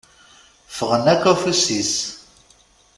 [0.77, 1.93] Ffɣen akk afus-is.